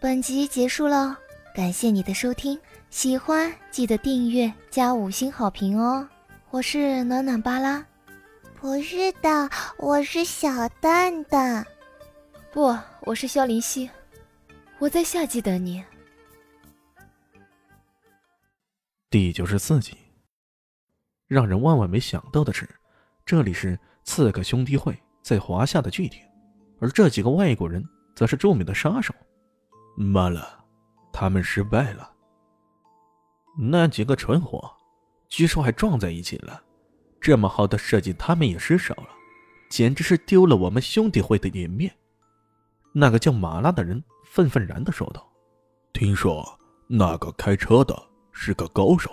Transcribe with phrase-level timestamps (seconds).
[0.00, 1.14] 本集结束了，
[1.54, 6.08] 感谢你的收听，喜欢记得订阅加五星好评哦。
[6.48, 7.84] 我是暖暖巴拉，
[8.58, 11.66] 不是的，我是小蛋蛋，
[12.50, 13.90] 不，我是萧林希，
[14.78, 15.84] 我在夏季等你。
[19.10, 19.98] 第九十四集，
[21.26, 22.66] 让人万万没想到的是，
[23.26, 26.26] 这里是刺客兄弟会在华夏的据点，
[26.80, 27.86] 而这几个外国人
[28.16, 29.14] 则是著名的杀手。
[29.96, 30.64] 妈了，
[31.12, 32.10] 他们失败了。
[33.58, 34.72] 那几个蠢货，
[35.28, 36.62] 据说还撞在一起了。
[37.20, 39.08] 这么好的设计，他们也失手了，
[39.68, 41.94] 简直是丢了我们兄弟会的颜面。
[42.94, 45.30] 那个叫马拉的人愤愤然的说道
[45.92, 47.94] ：“听说那个开车的
[48.32, 49.10] 是个高手。”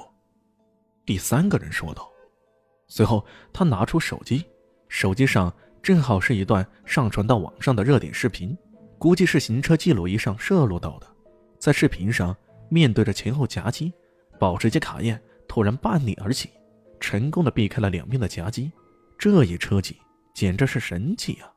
[1.05, 2.09] 第三个人说道。
[2.87, 4.45] 随后，他拿出手机，
[4.87, 5.53] 手机上
[5.83, 8.57] 正好是一段上传到网上的热点视频。
[8.99, 11.07] 估计是行车记录仪上摄录到的，
[11.59, 12.35] 在视频上
[12.67, 13.93] 面对着前后夹击，
[14.39, 16.49] 保时捷卡宴突然半立而起，
[16.99, 18.71] 成功的避开了两边的夹击，
[19.17, 19.97] 这一车技
[20.33, 21.51] 简直是神技啊！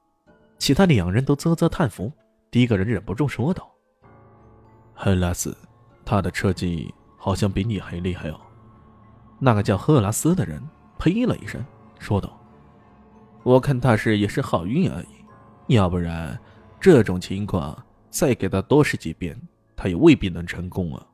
[0.58, 2.12] 其他两人都啧啧叹服。
[2.50, 3.70] 第一个人忍不住说道
[4.92, 5.56] ：“赫拉斯，
[6.04, 8.38] 他的车技好像比你还厉害哦。”
[9.40, 10.62] 那个叫赫拉斯的人
[10.98, 11.64] 呸了一声，
[11.98, 12.38] 说道
[13.44, 16.38] ：“我看他是也是好运而已，要不然……”
[16.80, 19.38] 这种情况，再给他多试几遍，
[19.76, 21.06] 他也未必能成功啊。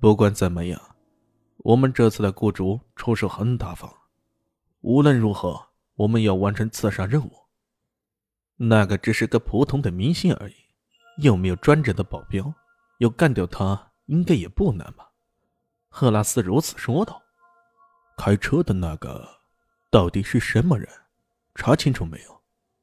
[0.00, 0.80] 不管怎么样，
[1.58, 3.92] 我们这次的雇主出手很大方。
[4.80, 5.66] 无论如何，
[5.96, 7.30] 我们要完成刺杀任务。
[8.56, 10.54] 那个只是个普通的明星而已，
[11.18, 12.52] 又没有专职的保镖，
[12.98, 15.10] 要干掉他应该也不难吧？
[15.88, 17.22] 赫拉斯如此说道。
[18.16, 19.28] 开车的那个
[19.90, 20.88] 到底是什么人？
[21.54, 22.40] 查清楚没有？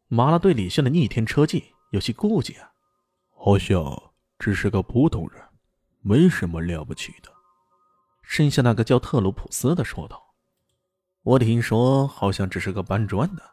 [0.10, 1.73] 马拉对李炫的逆天车技。
[1.94, 2.72] 有些顾忌啊，
[3.30, 5.40] 好像只是个普通人，
[6.02, 7.32] 没什么了不起的。
[8.24, 10.34] 剩下那个叫特鲁普斯的说道
[11.22, 13.44] ：“我听说好像只是个搬砖的，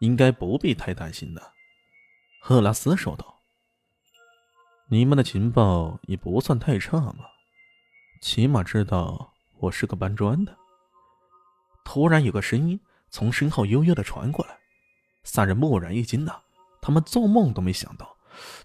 [0.00, 1.52] 应该不必太担心的。”
[2.40, 3.42] 赫拉斯说道
[4.88, 7.26] ：“你们的情报也不算太差嘛，
[8.22, 10.56] 起码知道我是个搬砖的。”
[11.84, 14.58] 突然有个声音从身后悠悠的传过来，
[15.24, 16.40] 三人蓦然一惊呐。
[16.82, 18.16] 他们做梦都没想到，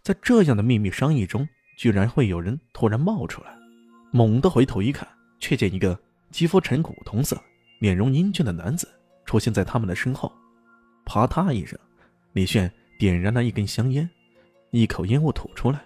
[0.01, 1.47] 在这样的秘密商议中，
[1.77, 3.55] 居然会有人突然冒出来。
[4.11, 5.07] 猛地回头一看，
[5.39, 5.97] 却见一个
[6.31, 7.39] 肌肤呈古铜色、
[7.79, 8.89] 面容英俊的男子
[9.23, 10.33] 出现在他们的身后。
[11.05, 11.77] 啪嗒一声，
[12.33, 14.09] 李炫点燃了一根香烟，
[14.71, 15.85] 一口烟雾吐出来，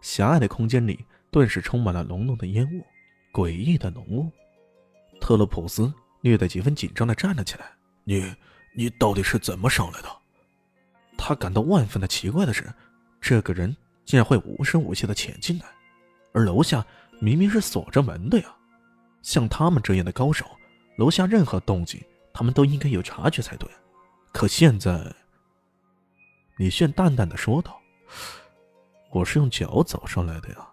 [0.00, 2.86] 狭隘的空间里顿时充满了浓浓的烟雾，
[3.32, 4.30] 诡异的浓雾。
[5.20, 7.66] 特洛普斯略带几分紧张地站了起来
[8.04, 8.32] ：“你，
[8.76, 10.08] 你到底是怎么上来的？”
[11.16, 12.72] 他感到万分的奇怪的是，
[13.20, 15.66] 这个人竟然会无声无息的潜进来，
[16.32, 16.84] 而楼下
[17.20, 18.54] 明明是锁着门的呀。
[19.22, 20.44] 像他们这样的高手，
[20.96, 22.00] 楼下任何动静
[22.32, 23.68] 他们都应该有察觉才对。
[24.32, 25.14] 可现在，
[26.56, 27.80] 李炫淡淡的说道
[29.12, 30.68] ：“我是用脚走上来的呀。”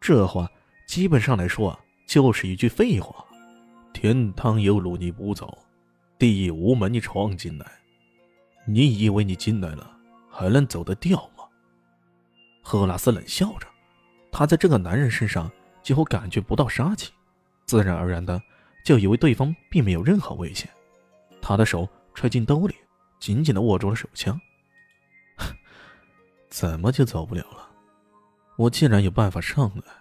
[0.00, 0.50] 这话
[0.86, 3.24] 基本上来说啊，就是一句废话。
[3.92, 5.58] 天堂有路你不走，
[6.18, 7.79] 地狱无门你闯进来。
[8.72, 9.96] 你以为你进来了
[10.30, 11.44] 还能走得掉吗？
[12.62, 13.66] 赫拉斯冷笑着，
[14.30, 15.50] 他在这个男人身上
[15.82, 17.12] 几乎感觉不到杀气，
[17.66, 18.40] 自然而然的
[18.84, 20.70] 就以为对方并没有任何危险。
[21.42, 22.76] 他的手揣进兜里，
[23.18, 24.40] 紧紧的握住了手枪。
[26.48, 27.68] 怎么就走不了了？
[28.56, 29.92] 我既然有办法上来，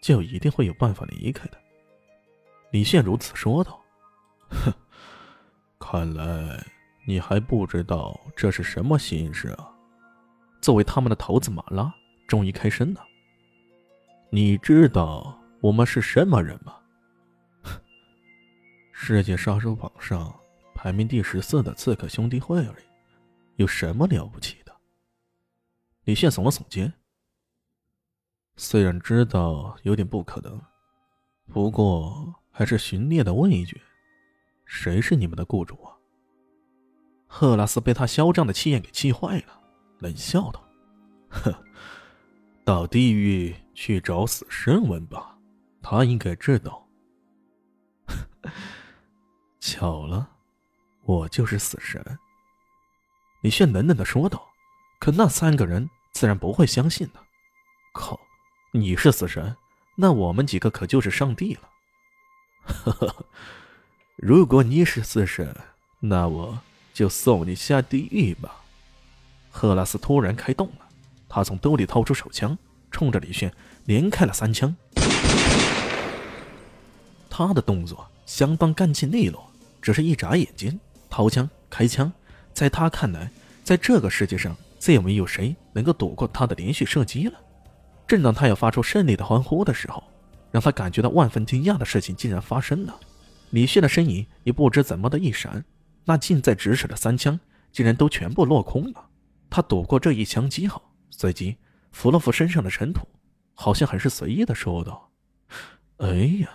[0.00, 1.58] 就一定会有办法离开的。
[2.70, 3.80] 李现如此说道。
[4.48, 4.72] 哼，
[5.80, 6.64] 看来。
[7.04, 9.68] 你还不知道这是什么心事啊？
[10.60, 11.92] 作为他们的头子，马拉
[12.28, 13.04] 终于开声了。
[14.30, 16.76] 你知道我们是什么人吗？
[18.92, 20.32] 世界杀手榜上
[20.74, 22.84] 排名第十四的刺客兄弟会而已，
[23.56, 24.72] 有什么了不起的？
[26.04, 26.92] 李现耸了耸肩。
[28.56, 30.60] 虽然知道有点不可能，
[31.52, 33.80] 不过还是寻猎的问一句：
[34.64, 35.96] 谁是你们的雇主啊？
[37.34, 39.58] 赫拉斯被他嚣张的气焰给气坏了，
[40.00, 40.62] 冷笑道
[41.32, 41.54] ：“哼，
[42.62, 45.38] 到地狱去找死神问吧，
[45.80, 46.86] 他应该知道。
[49.58, 50.28] ”巧了，
[51.04, 52.04] 我就是死神。”
[53.40, 54.46] 李炫冷冷的说道。
[55.00, 57.20] 可那三个人自然不会相信的。
[57.94, 58.20] 靠，
[58.72, 59.56] 你是死神，
[59.96, 61.62] 那我们几个可就是上帝了。
[62.62, 63.26] 呵呵，
[64.16, 65.56] 如果你是死神，
[65.98, 66.58] 那我……
[66.92, 68.56] 就送你下地狱吧！
[69.50, 70.86] 赫拉斯突然开动了，
[71.28, 72.56] 他从兜里掏出手枪，
[72.90, 73.52] 冲着李炫
[73.84, 74.74] 连开了三枪。
[77.28, 79.50] 他的动作相当干净利落，
[79.80, 80.78] 只是一眨眼间，
[81.08, 82.12] 掏枪开枪。
[82.52, 83.30] 在他看来，
[83.64, 87.34] 在这个世界上再也没有谁能够躲过他的连续射击了。
[88.06, 90.04] 正当他要发出胜利的欢呼的时候，
[90.50, 92.94] 让他感觉到万分惊讶的事情竟然发生了。
[93.50, 95.64] 李炫的身影也不知怎么的一闪，
[96.04, 97.38] 那近在咫尺的三枪
[97.70, 99.10] 竟然都全部落空了。
[99.48, 101.56] 他躲过这一枪击后，随即
[101.90, 103.06] 扶了扶身上的尘土，
[103.54, 105.12] 好像很是随意的说道
[105.98, 106.08] ：“哎
[106.40, 106.48] 呀，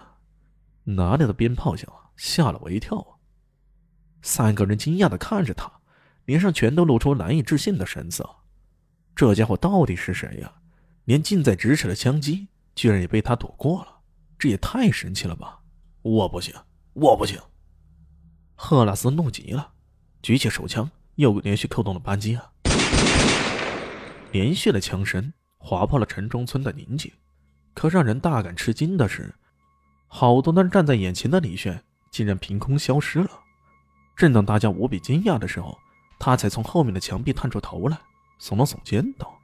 [0.83, 3.15] 哪里的鞭炮响啊，吓了我一跳啊！”
[4.23, 5.71] 三个人惊讶的看着他，
[6.25, 8.27] 脸上全都露出难以置信的神色。
[9.15, 10.51] 这家伙到底是谁呀？
[11.05, 13.99] 连近在咫尺的枪击居然也被他躲过了，
[14.37, 15.61] 这也太神奇了吧！
[16.01, 16.53] 我不行，
[16.93, 17.39] 我不行！
[18.59, 19.69] 赫拉斯怒极了，
[20.23, 22.51] 举起手枪，又连续扣动了扳机啊！
[24.31, 27.09] 连续的枪声划破了城中村的宁静。
[27.75, 29.33] 可让人大感吃惊的是，
[30.07, 33.29] 好多端站在眼前的李炫竟然凭空消失了。
[34.15, 35.77] 正当大家无比惊讶的时候，
[36.17, 37.95] 他才从后面的墙壁探出头来，
[38.41, 39.39] 耸了耸肩道。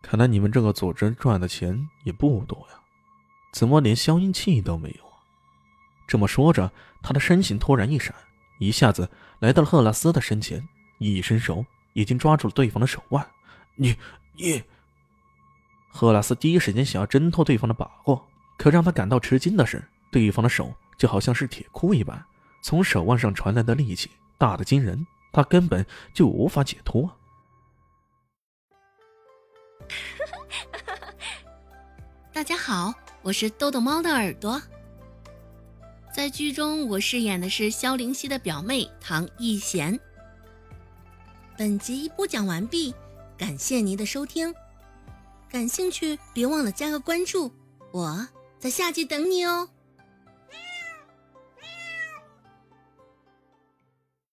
[0.00, 2.80] 看来你们这个组织赚的钱也不多呀，
[3.52, 5.13] 怎么连消音器都没有？
[6.06, 6.70] 这么说着，
[7.02, 8.14] 他的身形突然一闪，
[8.58, 9.10] 一下子
[9.40, 10.68] 来到了赫拉斯的身前，
[10.98, 13.26] 一伸手已经抓住了对方的手腕。
[13.76, 13.96] 你
[14.36, 14.62] 你！
[15.88, 18.26] 赫拉斯第一时间想要挣脱对方的把握，
[18.58, 22.24] 可让他感到吃惊的是，对方的手就好像是铁箍一般，
[22.62, 27.10] 从手腕上传来的力气大得惊人，他根本就无法解脱。
[32.32, 32.92] 大家好，
[33.22, 34.60] 我是豆豆猫的耳朵。
[36.14, 39.98] 在剧中，我饰演的是萧灵溪的表妹唐艺贤。
[41.58, 42.94] 本集播讲完毕，
[43.36, 44.54] 感谢您的收听。
[45.50, 47.50] 感兴趣，别忘了加个关注，
[47.90, 48.28] 我
[48.60, 49.68] 在下集等你哦。